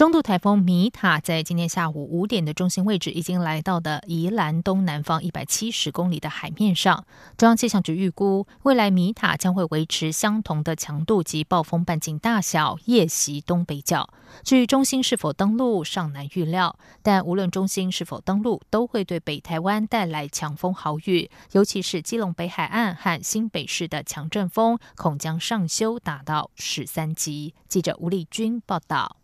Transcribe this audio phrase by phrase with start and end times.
[0.00, 7.04] 中度台风米塔在今天下午五点的中心位置，已经来到的宜兰东南方一百七十公里的海面上。
[7.36, 14.08] 中央气象局预估，未来米塔将会维持相同的强度及暴风半径大小，夜袭东北角。
[14.42, 16.78] 至于中心是否登陆，尚难预料。
[17.02, 27.52] 但无论中心是否登陆，都会对北台湾带来强风豪雨，尤其是基隆北海岸和新北市的强阵风，恐将上修达到十三级。
[27.68, 29.19] 记者吴丽君报道。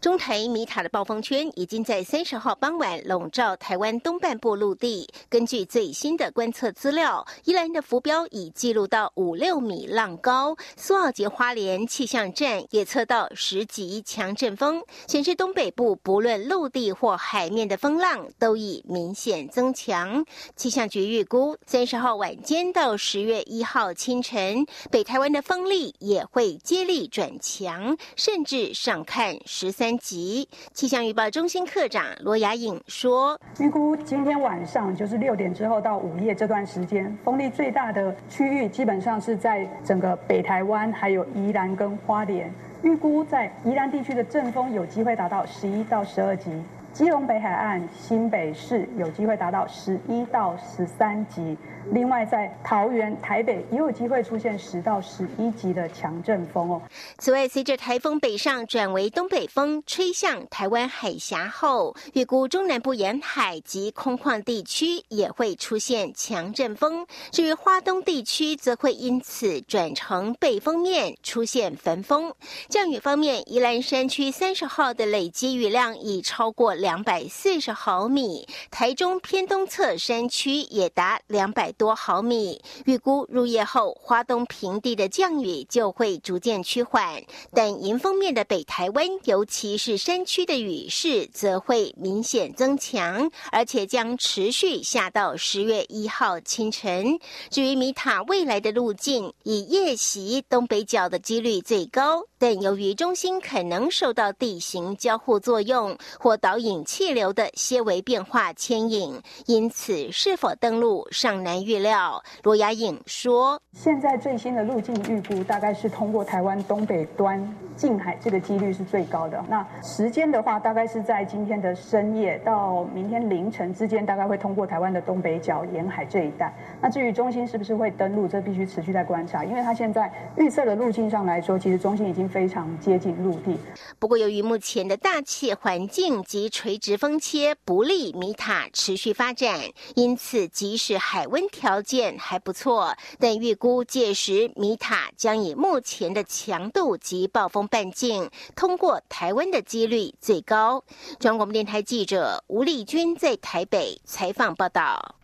[0.00, 5.08] 中台米塔的暴风圈已经在三十号傍晚笼罩台湾东半部陆地。
[5.28, 20.24] 根据最新的观测资料，宜兰的浮标已记录到五六米浪高，苏澳及花莲气象站也测到十级强阵风，显示东北部不论陆地或海面的风浪都已明显增强。
[20.54, 29.88] 气象局预估，三十号晚间到十月一号清晨，北台湾的风力也会接力转强，甚至上看十三。
[29.98, 42.52] 级气象预报中心科长罗雅颖说：“预估今天晚上就是六点之后到午夜这段时间，风力最大的区域基本上是在整个北台湾，还有宜兰跟花莲。
[42.82, 46.50] 预估在宜兰地区的阵风有机会达到十一到十二级。”
[46.92, 51.56] 基隆北海岸、新北市有机会达到十一到十三级，
[51.92, 56.80] 另外在桃园、台北也有机会出现十到十一级的强阵风哦。
[57.18, 67.06] 此外，随着台风北上转为东北风吹向台湾海峡后，预估中南部沿海及空旷地区也会出现强阵风。
[67.30, 72.32] 至于花东地区，则会因此转成背风面出现焚风。
[72.68, 76.68] 降雨方面，宜兰山区三十号的累积雨量已超过。
[76.78, 82.60] 两百四十毫米，台中偏东侧山区也达两百多毫米。
[82.84, 87.22] 预估入夜后，华东平地的降雨就会逐渐趋缓，
[87.54, 97.18] 但迎风面的北台湾，尤其是山区的雨势，则会明显增强，而且将持续下到十月一号清晨。
[97.48, 106.84] 至于米塔未来的路径，以夜袭东北角的几率最高，但由于中心可能受到地形交互作用或导引。
[106.88, 112.22] 气流的些微变化牵引，因此是否登陆尚难预料。
[112.42, 117.38] 罗雅颖说：“现在最新的路径预估大概是通过台湾东北端
[117.78, 119.42] 近海，这个几率是最高的。
[119.48, 126.52] 那时间的话，大概是在今天的深夜到明天凌晨之间，大概会通过台湾的东北角沿海这一带。
[126.82, 133.56] 那至于中心是不是会登陆，这必须持续在观察，因为它现在预测的路径上来说，其实中心已经非常接近陆地。
[134.00, 139.56] 不过，由于目前的大气环境及垂直风切不利米塔持续发展，
[139.94, 150.82] 因此即使海温条件还不错，但预估届时米塔将以目前的强度及暴风半径通过台湾的几率最高。
[151.20, 155.14] 中央广播电台记者吴丽君在台北采访报道。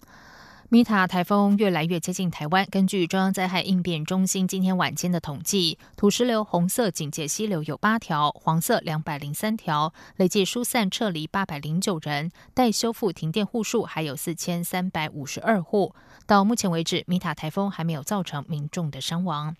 [0.70, 2.66] 米塔台风越来越接近台湾。
[2.68, 15.94] 根据中央灾害应变中心今天晚间的统计，土石流红色警戒溪流有八条，黄色两百零三条，累计疏散撤离八百零九人，待修复停电户数还有四千三百五十二户。
[16.26, 19.54] 到目前为止，米塔台风还没有造成民众的伤亡。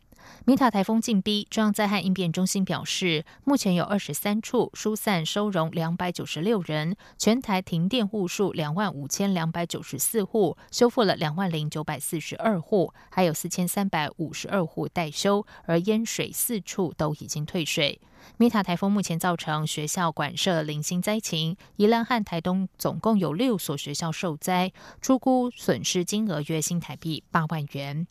[0.44, 18.00] 米塔台风进逼，中央灾害应变中心表示，目前有二十三处疏散收容两百九十六人，全台停电户数两万五千两百九十四户，修复了两万零九百四十二户，还有四千三百五十二户待修，而淹水四处都已经退水。
[18.38, 28.06] 米塔台风目前造成学校管舍零星灾情，宜兰和台东总共有六所学校受灾，出估损失金额约新台币八万元。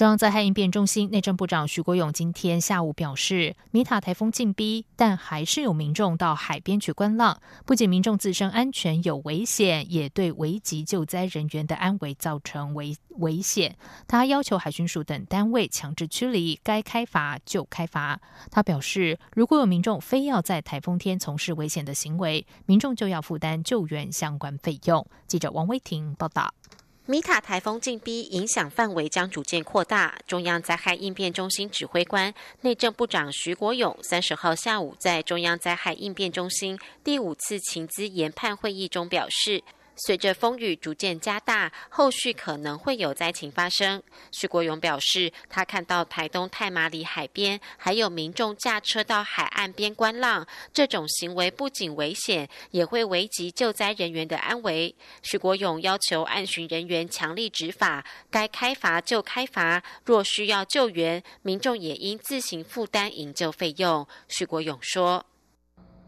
[0.00, 7.38] 中央灾害应变中心内政部长徐国勇今天下午表示，米塔台风进逼，但还是有民众到海边去观浪。
[7.66, 13.76] 不仅民众自身安全有危险，也对危急救灾人员的安危造成危危险。
[14.08, 18.18] 他要求海巡署等单位强制驱离，该开罚就开罚。
[18.50, 25.06] 他表示，如果有民众非要在台风天从事危险的行为，民众就要负担救援相关费用。
[25.26, 26.54] 记者王威婷报道。
[27.10, 30.16] 米塔台风近逼，影响范围将逐渐扩大。
[30.28, 39.64] 中央灾害应变中心指挥官、内政部长徐国勇三十号下午在中央灾害应变中心第五次情资研判会议中表示。
[40.06, 44.02] 随着风雨逐渐加大，后续可能会有灾情发生。
[44.32, 54.94] 徐国勇表示，他看到台东太麻里海边还有民众驾车到海岸边观浪，这种行为不仅危险，也会危及救灾人员的安危。
[55.22, 64.06] 徐国勇要求岸巡人员强力执法，该开罚就开罚，若需要救援，民众也应自行负担营救费用。
[64.28, 65.26] 徐国勇说。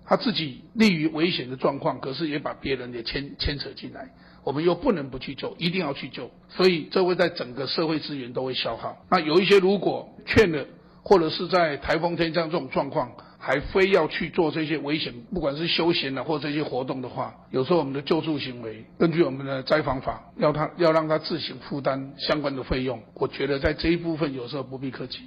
[0.04, 4.10] 他自己立于危险的状况，可是也把别人也牵牵扯进来，
[4.44, 8.96] 我们又不能不去救，一定要去救，所以这会在整个社会资源都会消耗。
[9.10, 10.66] 那有一些如果劝了，
[11.02, 25.22] 或者是在台风天这样这种状况，还非要去做这些危险，不管是休闲的或这些活动的话，有时候我们的救助行为，根据我们的灾防法，要他要让他自行负担相关的费用，我觉得在这一部分有时候不必客气。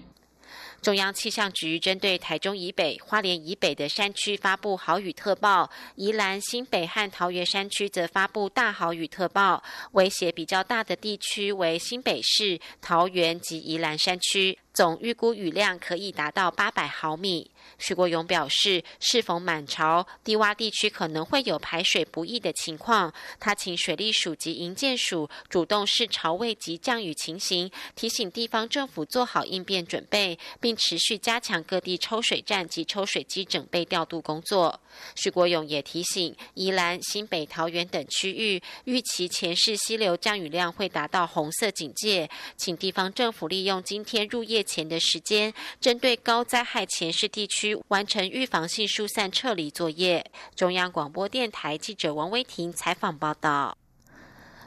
[0.85, 14.59] 中央气象局针对台中以北、花莲以北的山区发布豪雨特报，宜兰、新北和桃园山区则发布大豪雨特报，威胁比较大的地区为新北市、桃园及宜兰山区。
[14.75, 17.49] 总预估雨量可以达到八百毫米。
[17.79, 23.13] 徐国勇表示，适逢满潮，低洼地区可能会有排水不易的情况。
[23.39, 34.81] 他请水利署及营建署主动视潮位及降雨情形，提醒地方政府做好应变准备，并持续加强各地抽水站及抽水机整备调度工作。
[35.15, 44.65] 徐国勇也提醒，宜兰、新北、桃园等区域预期前市溪流降雨量会达到红色警戒，请地方政府利用今天入夜。
[44.65, 50.29] 前的时间，针对高灾害前市地区完成预防性疏散撤离作业。
[50.53, 53.77] 中央广播电台记者王威婷采访报道。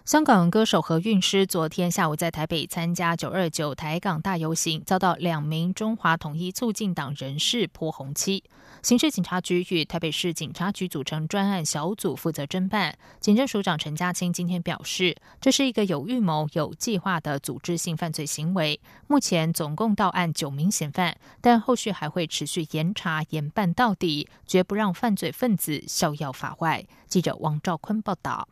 [0.09, 8.43] 香港歌手何韵诗昨天下午在台北参加九二九台港大游行，遭到两名中华统一促进党人士泼红漆。
[8.83, 12.97] 刑事警察局与台北市警察局组成专案小组负责侦办。
[13.21, 18.81] 警政署长陈家清今天表示，这是一个有预谋、有计划的组织性犯罪行为。
[19.09, 26.87] 目前总共到案九名嫌犯，但后续还会持续严查、严办到底，绝不让犯罪分子逍遥法外。
[27.07, 28.49] 记者王兆坤报道。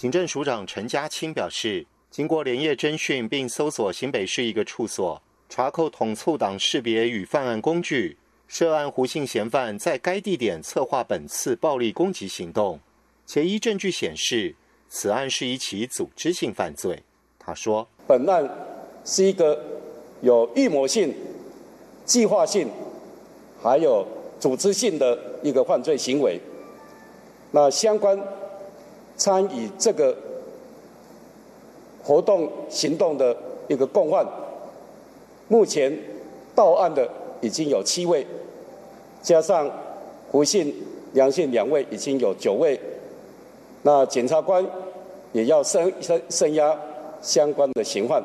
[0.00, 8.16] 警政署长陈家清表示，经过连夜侦讯并搜索新北市一个处所，查扣统促党识别与犯案工具，
[8.48, 12.80] 涉案胡姓嫌犯在该地点策划本次暴力攻击行动，
[13.26, 14.54] 且依证据显示，
[14.88, 17.02] 此案是一起组织性犯罪。
[17.38, 18.48] 他说，本案
[19.04, 19.62] 是一个
[20.22, 21.14] 有预谋性、
[22.06, 22.70] 计划性，
[23.62, 24.06] 还有
[24.38, 26.40] 组织性的一个犯罪行为。
[27.50, 28.18] 那相关。
[29.20, 30.16] 参与这个
[32.02, 33.36] 活动行动的
[33.68, 34.26] 一个共犯，
[35.46, 35.94] 目前
[36.54, 37.06] 到案的
[37.42, 38.26] 已经有七位，
[39.20, 39.70] 加上
[40.30, 40.74] 胡姓、
[41.12, 42.80] 杨姓两位，已经有九位。
[43.82, 44.66] 那检察官
[45.32, 46.74] 也要深深深压
[47.20, 48.24] 相关的刑犯。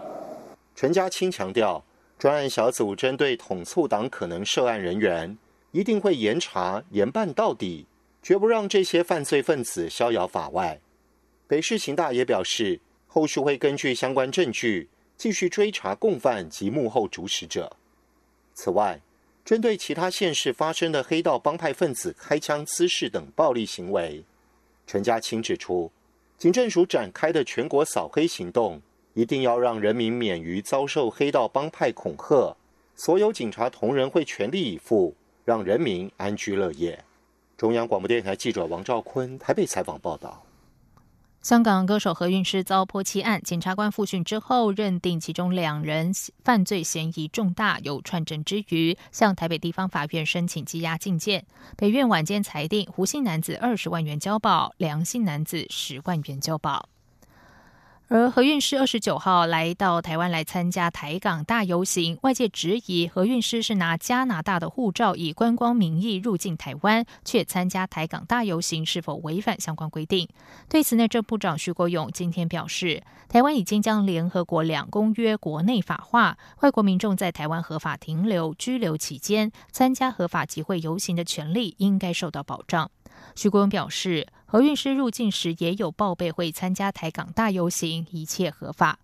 [0.76, 1.84] 陈家清强调，
[2.18, 5.38] 专案小组针对统促党可能涉案人员，
[5.74, 7.86] 一定会严查严办到底，
[8.24, 10.80] 绝不让这些犯罪分子逍遥法外。
[11.48, 17.76] 北市刑大也表示，后续会根据相关证据继续追查共犯及幕后主使者。
[18.54, 19.00] 此外，
[19.44, 24.24] 针对其他县市发生的黑道帮派分子开枪滋事等暴力行为，
[24.88, 25.92] 陈家清指出，
[26.38, 28.82] 警政署展开的全国扫黑行动，
[29.14, 32.58] 一定要让人民免于遭受黑道帮派恐吓。
[32.96, 37.04] 所有警察同仁会全力以赴，让人民安居乐业。
[37.58, 40.45] 中央广播电台记者王兆坤台北采访报道。
[41.46, 46.12] 香港歌手何韵诗遭泼漆案，检察官复讯之后认定其中两人
[46.44, 51.46] 犯罪嫌疑重大，有串证之余，向台北地方法院申请羁押禁见。
[51.78, 56.90] 北院晚间裁定，胡姓男子二十万元交保，梁姓男子十万元交保。
[58.08, 70.30] 而何韵诗二十九号来到台湾来参加台港大游行，外界质疑何韵诗是拿加拿大的护照以观光名义入境台湾，却参加台港大游行是否违反相关规定？
[70.70, 82.92] 对此，内政部长徐国勇今天表示，台湾已经将联合国两公约国内法化，外国民众在台湾合法停留、居留期间参加合法集会游行的权利应该受到保障。
[83.34, 88.98] 徐国勇表示，何韵诗入境时也有报备会参加台港大游行，一切合法。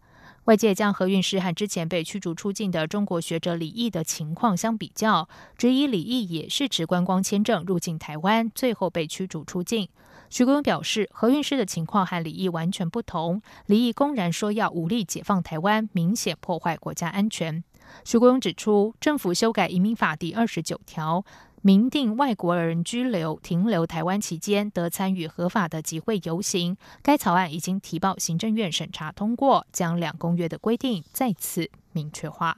[0.46, 5.28] 外界将何韵诗和之前被驱逐出境的中国学者李毅的情况相比较，
[5.58, 9.90] 质疑李毅也是持观光签证入境台湾，最后被驱逐出境。
[10.30, 13.42] 徐国勇表示，何韵诗的情况和李毅完全不同。
[13.66, 17.62] 李毅公然说要武力解放台湾，明显破坏国家安全。
[18.06, 21.26] 徐国勇指出，政府修改移民法第二十九条。
[21.64, 26.76] 明定外国人居留停留台湾期间得参与合法的集会游行。
[27.04, 32.58] 该草案已经提报行政院审查通过，将两公约的规定再次明确化。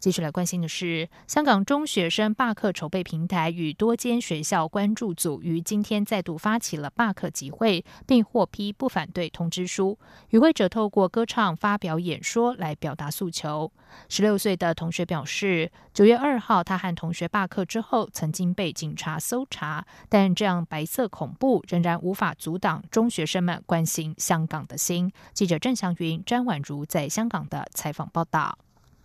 [0.00, 9.98] 继续来关心的是，香港中学生罢课筹备平台与多间学校关注组于今天再度发起了罢课集会，并获批不反对通知书。
[10.30, 13.72] 与会者透过歌唱、发表演说来表达诉求。
[14.08, 25.10] 十六岁的同学表示，九月二号他和同学罢课之后，曾经被警察搜查，但这样白色恐怖仍然无法阻挡中学生们关心香港的心。
[25.34, 28.56] 记者郑祥云、詹婉如在香港的采访报道。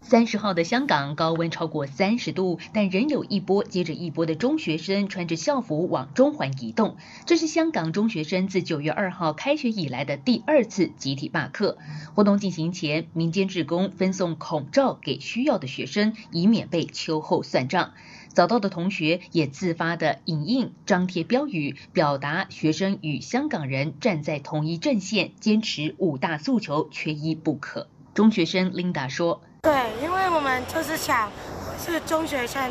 [0.06, 6.98] 三十号的香港高温超过三十度，但仍有一波接着一波的中学生穿着校服往中环移动。
[7.26, 11.78] 这是香港中学生自九月二号开学以来的第二次集体罢课。
[12.14, 17.94] 活动进行前，民间职工分送口罩给需要的学生，以免被秋后算账。
[18.28, 27.88] 早到的同学也自发的影印、张贴标语，表达学生与香港人站在同一阵线，坚持五大诉求，缺一不可。
[28.14, 29.42] 中学生 Linda 说。
[29.64, 29.72] 对，
[30.04, 31.32] 因为我们就是想
[31.80, 32.62] 是中学生，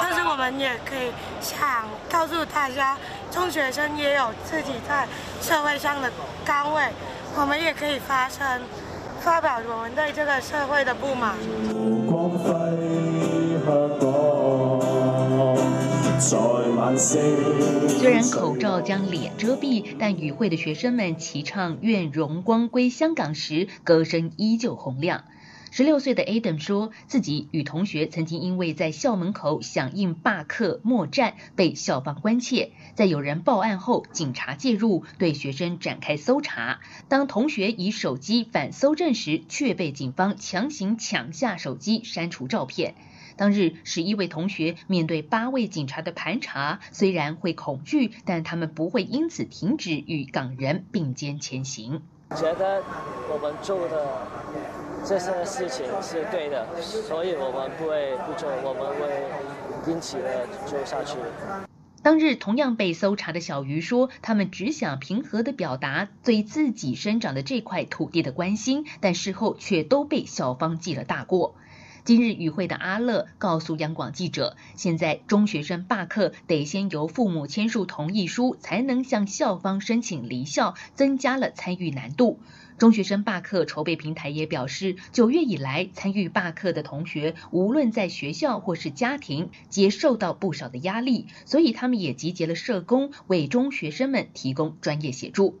[0.00, 2.98] 但是我们也可以想告诉大家，
[3.30, 5.06] 中学生也有自己在
[5.40, 6.10] 社会上的
[6.44, 6.82] 岗位，
[7.38, 8.44] 我们也可以发声，
[9.20, 11.36] 发表我们对这个社会的不满。
[17.88, 25.22] 虽然口罩将脸遮蔽，但与会的学生们齐唱“愿荣光归香港”时，歌声依旧洪亮。
[25.80, 36.80] 十六岁的 Adam 说自己与同学曾经因为在校门口响应罢课默战被校方关切，在有人报案后，警察介入对学生展开搜查。
[37.08, 42.94] 当同学以手机反搜证时，却被警方强行抢下手机删除照片。
[43.36, 52.02] 当日十一位同学面对八位警察的盘查，虽然会恐惧，但他们不会因此停止与港人并肩前行。
[52.36, 52.82] 觉得
[53.28, 54.06] 我们做的
[55.04, 61.16] 这些事情是对的，所以我们不会不做，我们会坚持的做下去。
[62.02, 71.54] 当日同样被搜查的小鱼说，他们只想平和的表达对自己生长的这块土地的关心，但事后却都被校方记了大过。
[72.04, 82.40] 今日与会的阿乐告诉央广记者，现在中学生罢课得先由父母签署同意书，才能向校方申请离校，增加了参与难度。
[82.78, 95.58] 中学生罢课筹备平台也表示，九月以来参与罢课的同学，无论在学校或是家庭，皆受到不少的压力，所以他们也集结了社工，为中学生们提供专业协助。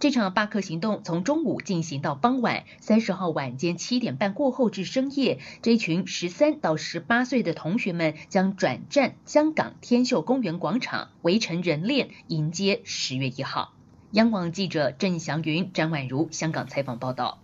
[0.00, 13.72] 这场罢课行动从中午进行到傍晚，三十号晚间七点半过后至深夜，这群十三到十八岁的同学们将转战香港天秀公园广场，围成人链迎接十月一号。
[14.12, 17.40] 央广记者郑祥云、张婉如香港采访报道。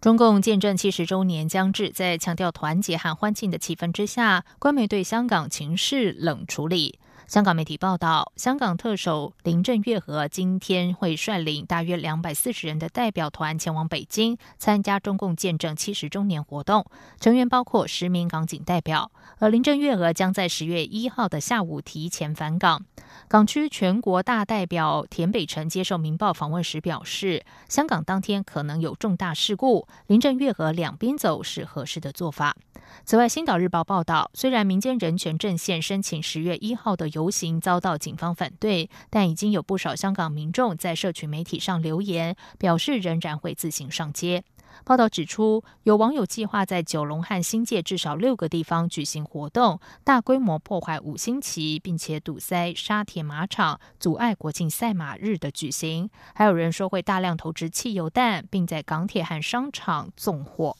[0.00, 6.98] 中共建政七十周年将至，在强调团结和欢庆的气氛之下，官媒对香港情势冷处理。
[7.26, 16.86] 香港媒体报道，香港特首林郑月娥今天会率领大约两百四十人的代表团前往北京参加中共建政七十周年活动，
[17.18, 19.10] 成员包括十名港警代表。
[19.40, 22.86] 而林郑月娥将在十月一号的下午提前返港。
[23.26, 32.56] 港区全国大代表田北辰接受《明报》访问时表示，香港当天可能有重大事故，林郑月娥两边走是合适的做法。
[33.04, 44.44] 此外，《星岛日报》报道，虽然民间人权阵线申请十月一号的游行遭到警方反对，但已经有不少香港民众在社群媒体上留言，表示仍然会自行上街。
[44.84, 56.10] 报道指出，有网友计划在九龙和新界至少六个地方举行活动，大规模破坏五星旗，并且堵塞沙田马场，阻碍国庆赛马日的举行。
[56.34, 60.76] 还有人说会大量投掷汽油弹，并在港铁和商场纵火。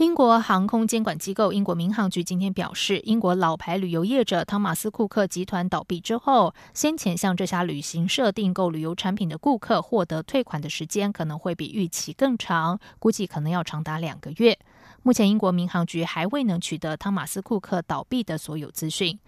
[0.00, 14.58] 英国航空监管机构英国民航局今天表示，英国老牌旅游业者汤马斯库克集团倒闭之后，先前向这家旅行社订购旅游产品的顾客获得退款的时间可能会比预期更长，估计可能要长达两个月。
[15.02, 19.18] 目前，英国民航局还未能取得汤马斯库克倒闭的所有资讯。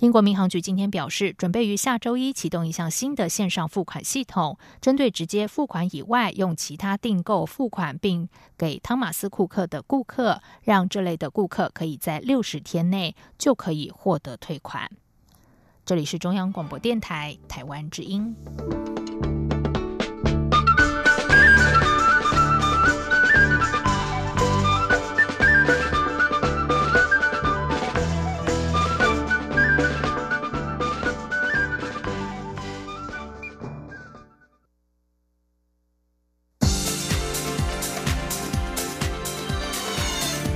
[0.00, 8.26] 英国民航局今天表示，准备于下周一启动一项新的线上付款系统，针对直接付款以外用其他订购付款并
[8.56, 14.90] 给汤马斯库克的顾客，让这类的顾客可以在六十天内就可以获得退款。
[15.84, 18.34] 这里是中央广播电台台湾之音。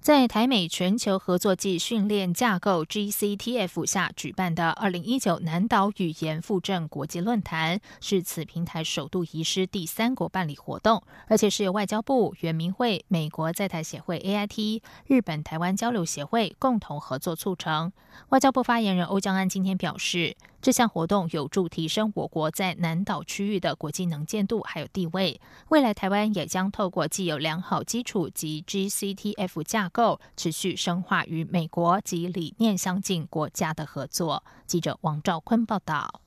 [0.00, 17.92] 在台美全球合作暨训练架构 （GCTF） 下举办的二零一九南岛语言复振国际论坛，是此平台首度移师第三国办理活动，而且是由外交部、原民会、美国在台协会 （AIT）、日本台湾交流协会共同合作促成。
[18.30, 20.34] 外交部发言人欧江安今天表示。
[20.62, 25.40] 这项活动有助提升我国在南岛区域的国际能见度还有地位。
[25.70, 34.44] 未来台湾也将透过既有良好基础及 GCTF 架构，持续深化与美国及理念相近国家的合作。
[34.66, 36.20] 记者王兆坤报道。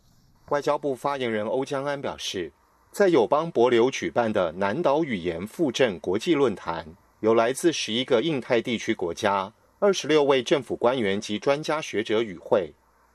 [0.50, 2.52] 外交部发言人欧江安表示，
[2.92, 6.88] 在友邦博流举办的南岛语言复振国际论坛，
[7.20, 12.74] 有来自十一个印太地区国家二十六位政府官员及专家学者与会。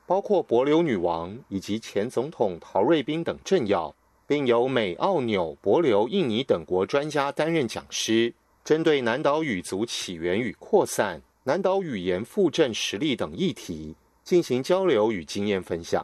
[0.09, 3.93] 包括博流女王以及前总统陶瑞宾等政要，
[4.25, 16.03] 并由美、澳、纽、博流、印尼等国专家担任讲师，针对南岛语族起源与扩散、南岛语言复振实力等议题进行交流与经验分享。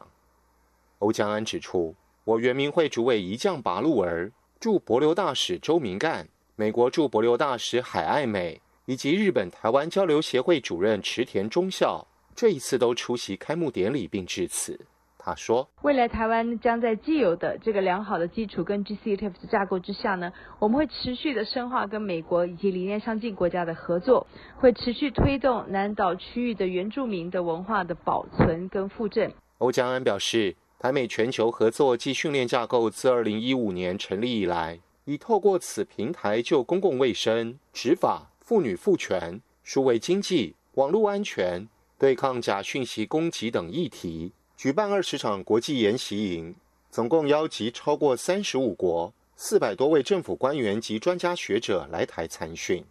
[1.00, 1.96] 欧江安指出，
[2.26, 12.08] 我原民会主委一将拔路儿、驻博流大使周明干、美国驻博流大使海爱美以及日本台湾交流协会主任池田忠孝。
[12.36, 14.80] 这一次都出席开幕典礼并致辞。
[15.18, 24.28] 他说：“未来台湾将在既有的这个良好的基础跟 GCTF 的架构之下呢，我们会持续的深化跟美国以及理念相近国家的合作，
[24.58, 41.68] 会持续推动南岛区域的原住民的文化的保存跟复振。”欧江安表示，台美全球合作暨训练架构自2015年成立以来，已透过此平台就公共卫生、执法、妇女赋权、数位经济、网络安全。
[41.98, 46.54] 对抗假讯息攻击等议题，举办二十场国际研习营，
[46.92, 52.84] 总共邀集超过三十五国四百多位政府官员及专家学者来台参训。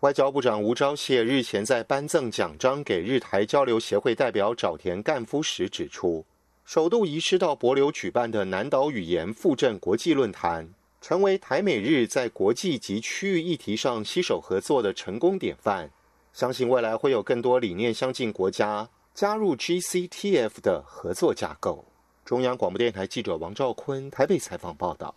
[0.00, 6.24] 外交部长吴钊燮日前在颁赠奖章给日台交流协会代表沼田干夫时指出，
[6.64, 10.68] 首度移师到博流举办的南岛语言复振国际论坛，
[11.00, 15.90] 成为台美日在国际及区域议题上携手合作的成功典范。
[16.36, 21.82] 相信未来会有更多理念相近国家加入 GCTF 的合作架构。
[22.26, 25.14] 中央广播电台记者王兆坤台北采访报道。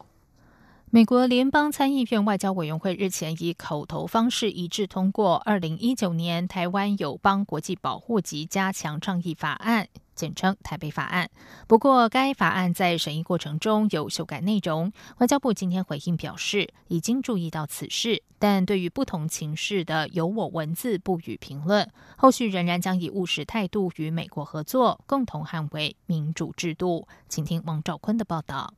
[0.90, 9.84] 美国联邦参议院外交委员会日前以口头方式一致通过《二零一九年台湾友邦国际保护及加强倡议法案》，
[10.20, 11.30] 简称“台北法案”。
[11.66, 14.92] 不过，该法案在审议过程中有修改内容。
[15.20, 21.90] 外交部今天回应表示，已经注意到此事，但对于不同情势的有我文字不予评论。
[22.18, 27.08] 后续仍然将以务实态度与美国合作，共同捍卫民主制度。
[27.30, 28.74] 请听王兆坤的报道。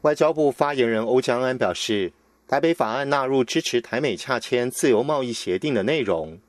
[0.00, 2.12] 外交部发言人欧江安表示，
[2.48, 6.40] 台北法案纳入支持台美洽签自由贸易协定的内容。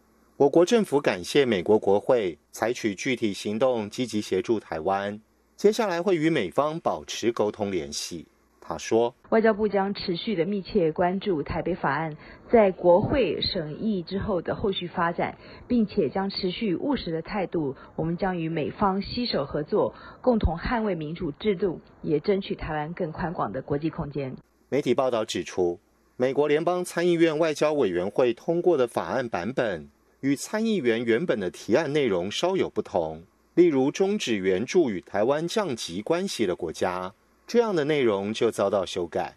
[0.42, 5.22] 我国政府感谢美国国会采取具体行动，积极协助台湾。
[5.56, 8.26] 接下来会与美方保持沟通联系。
[8.60, 12.18] 他说：“外交部将持续的密切关注台北法案
[12.52, 17.76] 在国会审议之后的后续发展，并且将持续务实的态度。
[17.96, 24.36] 我们将与美方携手合作，共同捍卫民主制度，也争取台湾更宽广的国际空间。”
[24.70, 25.78] 媒体报道指出，
[26.18, 29.88] 美国联邦参议院外交委员会通过的法案版本
[30.22, 33.24] 与参议员原本的提案内容稍有不同，
[33.56, 37.14] 例如终止援助与台湾降级关系的国家。
[37.48, 39.36] 这样的内容就遭到修改。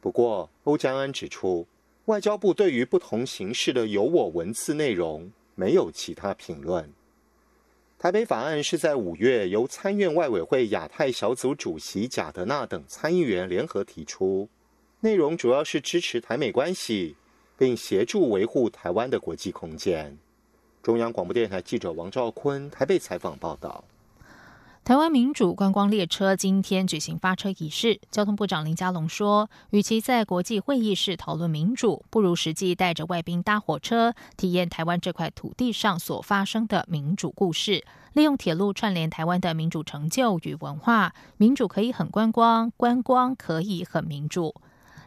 [0.00, 1.66] 不过，欧江安指出，
[2.06, 6.90] 外交部对于不同形式的有我文字内容没有其他评论。
[7.98, 14.48] 台北法案是在五月由参院外委会亚太小组主席贾德纳等参议员联合提出，
[15.00, 17.16] 内容主要是支持台美关系，
[17.60, 20.16] 并协助维护台湾的国际空间。
[20.82, 23.84] 中央广播电台记者王兆坤台北采访报道。
[24.82, 37.84] 台湾民主观光列车今天举行发车仪式，交通部长林佳龙说：“与其在国际会议室讨论民主，不如实际带着外宾搭火车，体验台湾这块土地上所发生的民主故事。
[38.14, 44.54] 利用铁路串联台湾的民主成就与文化，民主可以很观光，观光可以很民主。”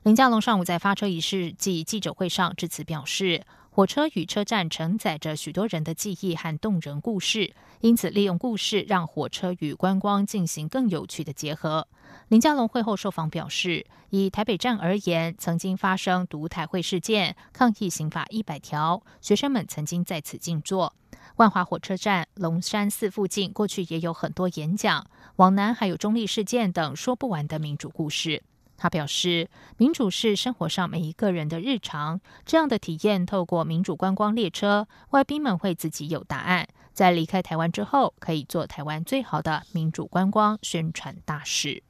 [0.03, 3.43] 林佳龙上午在发车仪式暨记者会上致辞表示。
[3.75, 11.87] 火车与车站承载着许多人的记忆和动人故事，因此利用故事让火车与观光进行更有趣的结合。
[12.27, 20.93] 林佳龙会后受访表示，以台北站而言，曾经发生独台会事件，抗议刑法一百条，学生们曾经在此静坐。
[21.37, 28.43] 万华火车站、龙山寺附近过去也有很多演讲，往南还有中立事件等说不完的民主故事。
[28.77, 32.19] 他表示，民主是生活上每一个人的日常。
[32.45, 36.67] 这样的体验，透过民主观光列车，外宾们会自己有答案。
[36.93, 41.81] 在离开台湾之后，可以做台湾最好的民主观光宣传大使。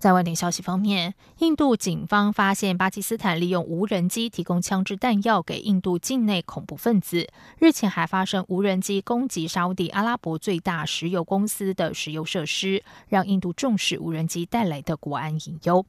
[0.00, 7.28] 在外电消息方面，印度警方发现巴基斯坦利用无人机提供枪支弹药给印度境内恐怖分子。
[7.58, 15.84] 日前还发生无人机攻击沙地阿拉伯最大石油公司的石油设施，让印度重视无人机带来的国安隐忧。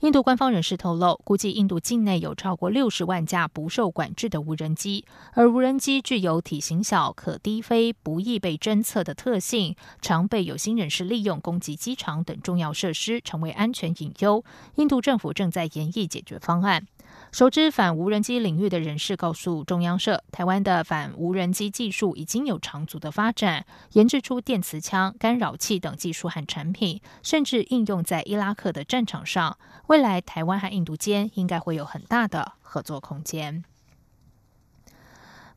[0.00, 14.44] 印度官方人士透露，估计印度境内有超过六十万架不受管制的无人机，而无人机具有体型小、可低飞、不易被侦测的特性，常被有心人士利用攻击机场等重要设施，成为安全隐忧。
[14.76, 16.86] 印度政府正在研议解决方案。
[17.34, 29.58] 熟知反无人机领域的人士告诉中央社，台湾的反无人机技术已经有长足的发展，研制出电磁枪、干扰器等技术和产品，甚至应用在伊拉克的战场上。
[29.88, 33.64] 未来台湾和印度间应该会有很大的合作空间。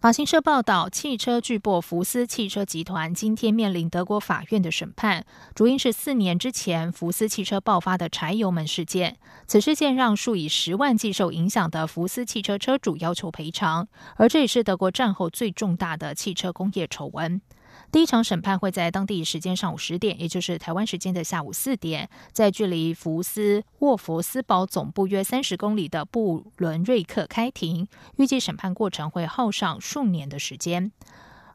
[0.07, 9.17] 法新社报道，汽车巨擘福斯汽车集团今天面临德国法院的审判，主因是四年之前福斯汽车爆发的柴油门事件。
[9.47, 17.41] 此事件让数以十万计受影响的福斯汽车车主要求赔偿，而这也是德国战后最重大的汽车工业丑闻。
[17.89, 27.87] 第一场审判会在当地时间上午十点，也就是台湾时间的下午四点，在距离福斯沃佛斯堡总部约三十公里的布伦瑞克开庭。
[28.17, 30.91] 预计审判过程会耗上数年的时间。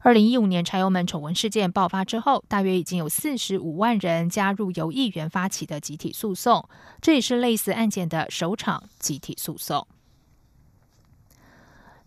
[0.01, 6.67] 二零一五年柴油门丑闻事件爆发之后，大约已经有四十五万人加入由议员发起的集体诉讼，
[6.99, 9.87] 这也是类似案件的首场集体诉讼。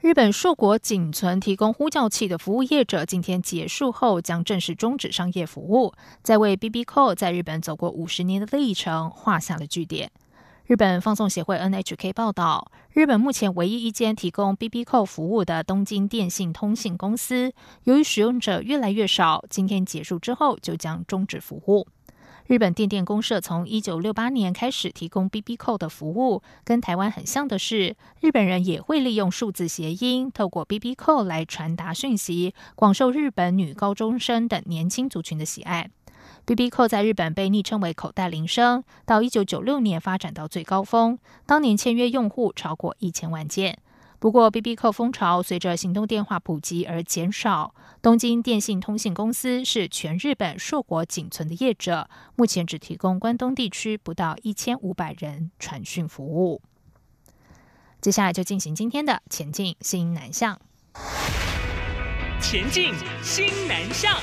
[0.07, 5.92] 日本硕果仅存提供呼叫器的服务业者，今天结束后将正式终止商业服务，
[6.23, 10.12] 在为 B B 扣在日本走过五十年的历程画下了句点。
[10.66, 21.88] 日本放送协会 N H K 报道，日本目前唯一一间提供 B B 扣服务的东京电信通信公司，由于使用者越来越少，今天结束之后就将终止服务。
[22.47, 35.91] 日本电电公社从一九六八年开始提供 BB 扣的服务，跟台湾很像的是，日本人也会利用数字谐音，透过 BB 扣来传达讯息，广受日本女高中生等年轻族群的喜爱。
[36.45, 43.77] BB 扣在日本被昵称为“口袋铃声”，到一九九六年发展到最高峰，当年签约用户超过一千万件。
[44.27, 47.73] 不过，B B 扣风潮随着行动电话普及而减少。
[48.03, 56.61] 东京电信通信公司是全日本硕果仅存的业者，目前只提供关东地区不到一千五百人传讯服务。
[58.01, 60.61] 接下来就进行今天的前进新南向。
[62.41, 64.19] 前进新南向。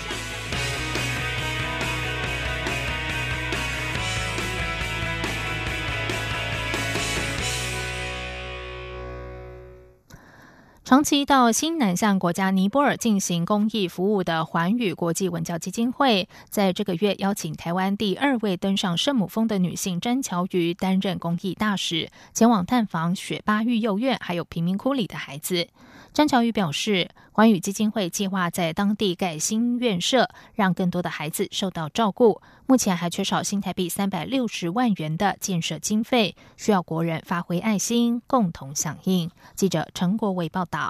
[10.85, 25.69] 长期到新南向国家尼泊尔进行公益服务的环宇国际文教基金会，在这个月邀请台湾第二位登上圣母峰的女性詹乔瑜担任公益大使，前往探访雪巴育幼院还有贫民窟里的孩子。
[26.11, 32.39] 詹乔瑜表示，环宇基金会计划在当地盖新院舍，让更多的孩子受到照顾。
[32.67, 39.31] 目前还缺少新台币三百六十万元的建设经费，需要国人发挥爱心，共同响应。
[39.55, 40.82] 记者陈国伟报道。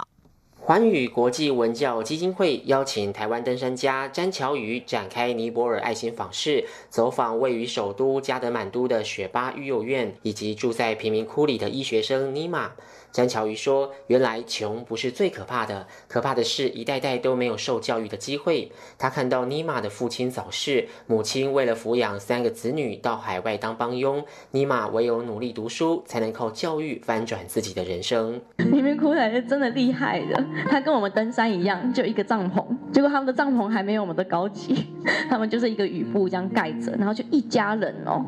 [0.66, 12.72] 环宇国际文教基金会邀请台湾登山家詹乔瑜展开尼泊尔爱心访视，走访位于首都加德满都的雪巴育幼院，以及住在贫民窟里的医学生尼玛。
[13.14, 18.72] 詹乔瑜说：“原来穷不是最可怕的，可怕的是一代代都没有受教育的机会。
[18.98, 28.42] 他看到尼玛的父亲早逝，母亲为了抚养三个子女到海外当帮佣，尼玛唯有努力读书，才能靠教育翻转自己的人生。
[28.58, 34.88] 贫民窟才是真的厉害的，他跟我们登山一样，就一个帐篷，结果他们的帐篷还没有我们的高级，
[35.30, 38.26] 他们就是一个雨布这样盖着，然后就一家人哦，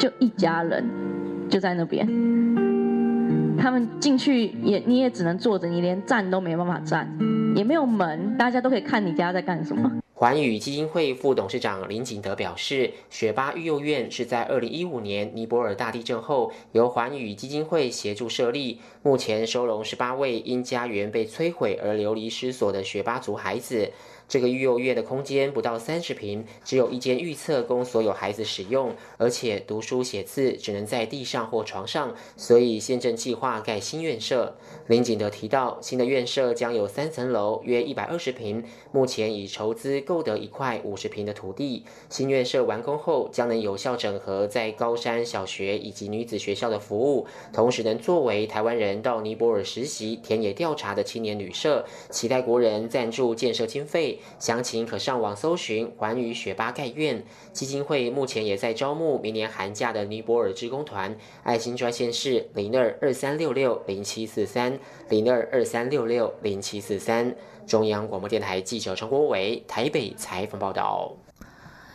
[0.00, 0.84] 就一家人
[1.48, 2.04] 就在那边。”
[3.58, 7.08] 他们进去也，你也只能坐着，你连站都没办法站，
[7.54, 9.90] 也没有门，大家都可以看你家在干什么。
[10.16, 23.90] 环宇基金会副董事长林景德表示，雪巴育幼院是在二零一五年尼泊尔大地震后，由环宇基金会协助设立，目前收容十八位因家园被摧毁而流离失所的雪巴族孩子。
[24.28, 34.56] 这个育幼院的空间不到三十平，只有一间预测供所有孩子使用，而且读书写字只能在地上或床上，所以现正计划盖新院舍。
[34.86, 41.84] 林景德提到，新的院舍将有三层楼，约一百二十平，目前已筹资购得一块五十平的土地。
[42.10, 51.86] 新院舍完工后，将能有效整合在高山小学以及女子学校的服务，同时能作为台湾人到尼泊尔实习、田野调查的青年旅社。
[52.10, 54.18] 期待国人赞助建设经费。
[54.38, 61.16] 详情可上网搜寻“环宇雪巴盖院”基金会，目前也在招募明年寒假的尼泊尔志工团。
[61.42, 64.73] 爱心专线是零二二三六六零七四三
[65.08, 67.34] 零二二三六六零七四三。
[67.66, 71.23] 中央广播电台记者陈国伟台北采访报道。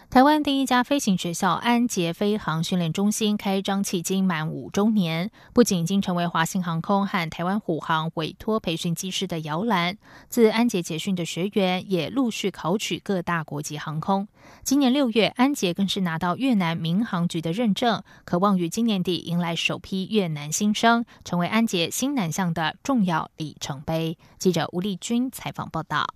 [0.10, 9.96] 台湾第一家飞行学校安捷飞航训练中心开张迄今满五周年，不仅已经成为华信航空和台湾虎航委托培训机师的摇篮，
[10.28, 14.28] 自安捷结训的学员也陆续考取各大国际航空。
[14.64, 24.18] 今年六月，安捷更是拿到越南民航局的认证，渴望于今年底迎来首批越南新生，成为安捷新南向的重要里程碑。
[24.40, 26.08] 记者吴丽君采访报道。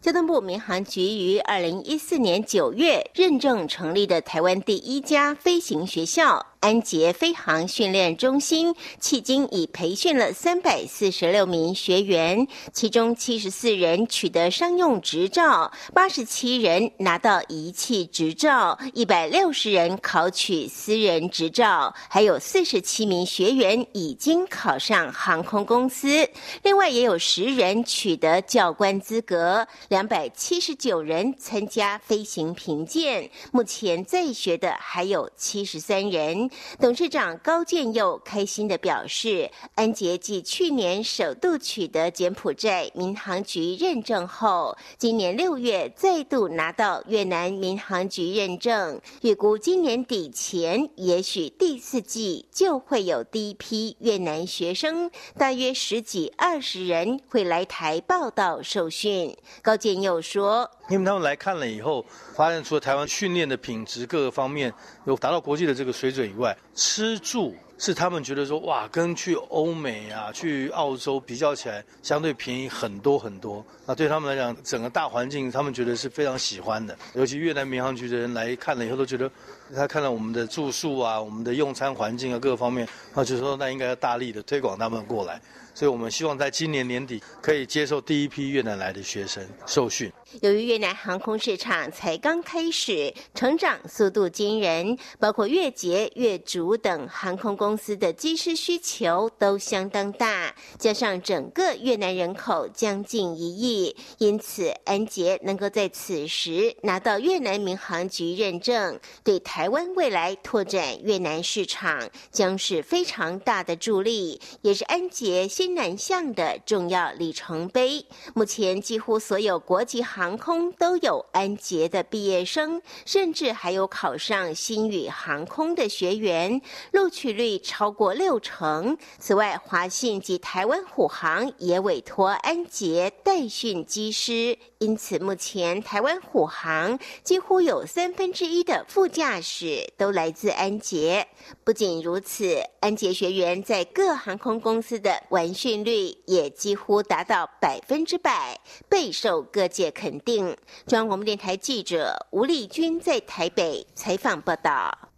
[0.00, 6.49] 交通部民航局于二零一四年九月认证成立的台湾第一家飞行学校。
[6.60, 26.28] 安捷飞航训练中心迄今已培训了三百四十六名学员，其中七十四人取得商用执照，八十七人拿到仪器执照，一百六十人考取私人执照，还有四十七名学员已经考上航空公司。
[26.62, 33.30] 另外，也有十人取得教官资格，两百七十九人参加飞行评鉴。
[33.50, 36.49] 目前在学的还有七十三人。
[36.78, 59.36] 董事长高建佑开心的表示，安捷继去年首度取得柬埔寨民航局认证后，今年六月再度拿到越南民航局认证，预估今年底前，也许第四季就会有第一批越南学生，大约十几二十人会来台报道受训。
[59.62, 60.70] 高建佑说。
[60.90, 64.72] 因为他们来看了以后，发现除了台湾训练的品质各个方面
[65.06, 73.64] 有达到国际的这个水准以外，吃住是他们觉得说哇，跟去欧美啊、去澳洲比较起来，相对便宜很多很多。
[73.86, 76.96] 那对他们来讲，整个大环境他们觉得是非常喜欢的。
[77.14, 79.30] 尤其越南民航局的人来看了以后，都觉得
[79.72, 85.40] 他看了我们的住宿啊、我们的用餐环境啊各个方面，他就说那应该要大力的推广他们过来。
[85.80, 90.12] 所以我们希望在今年年底可以接受第一批越南来的学生受训。
[90.42, 100.54] 由于越南航空市场才刚开始，成长速度惊人，包括越捷、越竹等航空公司的机师需求都相当大。
[100.78, 118.04] 加上整个越南人口将近一亿，因此安捷能够在此时拿到越南民航局认证，对台湾未来拓展越南市场将是非常大的助力，也是安捷先南向的重要里程碑。
[118.34, 126.60] 目前几乎所有国际航空都有安捷的毕业生，甚至还有考上新宇航空的学员，
[126.92, 128.96] 录取率超过六成。
[129.18, 141.26] 此外，华信及台湾虎航也委托安捷代训机师，因此目前台湾虎航几乎有三分之一的副驾驶都来自安捷。
[141.64, 150.18] 不仅如此，安捷学员在各航空公司的完训率也几乎达到百分之百，备受各界肯。
[150.20, 155.10] 定中央广播电台记者吴丽君在台北采访报道。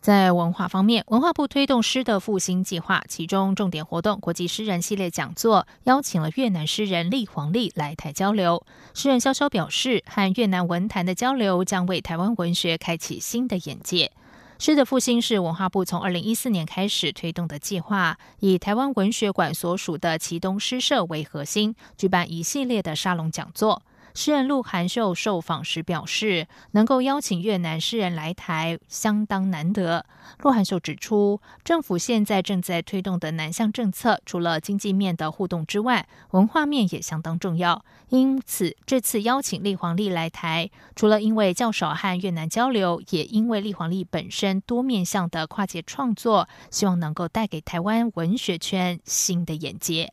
[0.00, 8.64] 在文化方面，文化部推动诗的复兴计划，其中重点活动国际诗人系列讲座，邀请了越南诗人厉黄丽来台交流。
[8.92, 14.12] 诗人潇潇表示，和越南文坛的交流将为台湾文学开启新的眼界。
[14.58, 23.82] 诗的复兴是文化部从二零一四年开始推动的计划，以台湾文学馆所属的祁东诗社为核心，举办一系列的沙龙讲座。
[24.14, 30.06] 诗人陆含秀受访时表示，能够邀请越南诗人来台相当难得。
[30.38, 37.84] 陆含秀指出，政府现在正在推动的南向政策，除了经济面的互动之外，文化面也相当重要。
[38.10, 50.12] 因此，这次邀请立黄丽来台，除了因为较少和越南交流，也因为立黄丽本身多面向的跨界创作，希望能够带给台湾文学圈新的眼界。